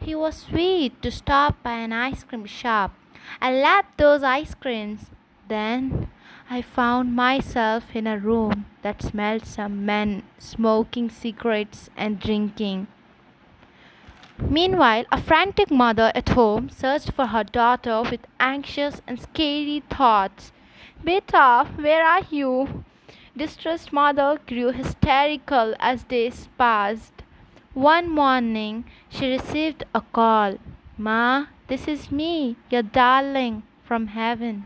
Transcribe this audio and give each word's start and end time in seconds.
He 0.00 0.14
was 0.14 0.36
sweet 0.36 1.00
to 1.02 1.10
stop 1.10 1.62
by 1.62 1.78
an 1.78 1.92
ice 1.92 2.22
cream 2.22 2.46
shop. 2.46 2.92
I 3.40 3.52
lapped 3.52 3.98
those 3.98 4.22
ice 4.22 4.54
creams. 4.54 5.06
Then 5.48 6.08
I 6.48 6.62
found 6.62 7.16
myself 7.16 7.94
in 7.94 8.06
a 8.06 8.18
room 8.18 8.66
that 8.82 9.02
smelled 9.02 9.46
some 9.46 9.84
men 9.84 10.22
smoking 10.38 11.10
cigarettes 11.10 11.90
and 11.96 12.20
drinking. 12.20 12.86
Meanwhile, 14.38 15.06
a 15.10 15.20
frantic 15.20 15.70
mother 15.70 16.12
at 16.14 16.28
home 16.28 16.68
searched 16.68 17.12
for 17.12 17.26
her 17.26 17.42
daughter 17.42 18.02
with 18.02 18.26
anxious 18.38 19.00
and 19.06 19.18
scary 19.18 19.82
thoughts. 19.88 20.52
Beta, 21.02 21.66
where 21.76 22.04
are 22.04 22.22
you? 22.30 22.84
Distressed 23.36 23.92
mother 23.92 24.38
grew 24.46 24.72
hysterical 24.72 25.74
as 25.80 26.04
days 26.04 26.48
passed. 26.58 27.15
One 27.76 28.08
morning, 28.08 28.86
she 29.10 29.30
received 29.30 29.84
a 29.94 30.00
call. 30.00 30.54
Ma, 30.96 31.48
this 31.66 31.86
is 31.86 32.10
me, 32.10 32.56
your 32.70 32.80
darling, 32.80 33.64
from 33.84 34.06
heaven. 34.06 34.64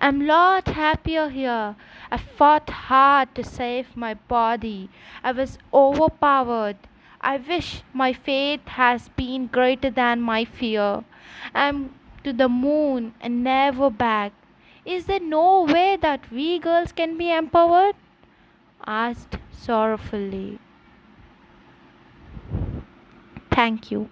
I'm 0.00 0.26
lot 0.26 0.66
happier 0.66 1.28
here. 1.28 1.76
I 2.10 2.16
fought 2.16 2.68
hard 2.70 3.32
to 3.36 3.44
save 3.44 3.96
my 3.96 4.14
body. 4.14 4.90
I 5.22 5.30
was 5.30 5.58
overpowered. 5.72 6.78
I 7.20 7.36
wish 7.36 7.84
my 7.92 8.12
faith 8.12 8.66
has 8.66 9.08
been 9.10 9.46
greater 9.46 9.90
than 9.90 10.20
my 10.20 10.44
fear. 10.44 11.04
I'm 11.54 11.94
to 12.24 12.32
the 12.32 12.48
moon 12.48 13.14
and 13.20 13.44
never 13.44 13.90
back. 13.90 14.32
Is 14.84 15.06
there 15.06 15.20
no 15.20 15.62
way 15.62 15.96
that 16.02 16.32
we 16.32 16.58
girls 16.58 16.90
can 16.90 17.16
be 17.16 17.30
empowered? 17.30 17.94
asked 18.84 19.36
sorrowfully. 19.52 20.58
Thank 23.54 23.90
you. 23.90 24.08